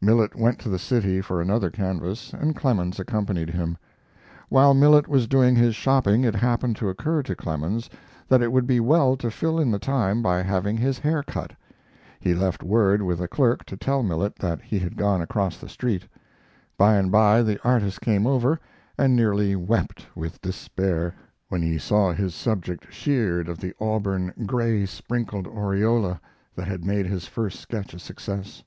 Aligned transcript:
Millet 0.00 0.36
went 0.36 0.60
to 0.60 0.68
the 0.68 0.78
city 0.78 1.20
for 1.20 1.40
another 1.40 1.68
canvas 1.68 2.32
and 2.32 2.54
Clemens 2.54 3.00
accompanied 3.00 3.50
him. 3.50 3.76
While 4.48 4.74
Millet 4.74 5.08
was 5.08 5.26
doing 5.26 5.56
his 5.56 5.74
shopping 5.74 6.22
it 6.22 6.36
happened 6.36 6.76
to 6.76 6.88
occur 6.88 7.24
to 7.24 7.34
Clemens 7.34 7.90
that 8.28 8.40
it 8.40 8.52
would 8.52 8.64
be 8.68 8.78
well 8.78 9.16
to 9.16 9.28
fill 9.28 9.58
in 9.58 9.72
the 9.72 9.80
time 9.80 10.22
by 10.22 10.40
having 10.40 10.76
his 10.76 11.00
hair 11.00 11.24
cut. 11.24 11.52
He 12.20 12.32
left 12.32 12.62
word 12.62 13.02
with 13.02 13.20
a 13.20 13.26
clerk 13.26 13.64
to 13.64 13.76
tell 13.76 14.04
Millet 14.04 14.36
that 14.36 14.62
he 14.62 14.78
had 14.78 14.96
gone 14.96 15.20
across 15.20 15.56
the 15.58 15.68
street. 15.68 16.06
By 16.78 16.94
and 16.94 17.10
by 17.10 17.42
the 17.42 17.60
artist 17.64 18.00
came 18.00 18.24
over, 18.24 18.60
and 18.96 19.16
nearly 19.16 19.56
wept 19.56 20.06
with 20.14 20.40
despair 20.40 21.12
when 21.48 21.60
he 21.60 21.76
saw 21.76 22.12
his 22.12 22.36
subject 22.36 22.86
sheared 22.92 23.48
of 23.48 23.58
the 23.58 23.74
auburn, 23.80 24.32
gray 24.46 24.86
sprinkled 24.86 25.48
aureola 25.48 26.20
that 26.54 26.68
had 26.68 26.84
made 26.84 27.06
his 27.06 27.26
first 27.26 27.58
sketch 27.58 27.92
a 27.92 27.98
success. 27.98 28.62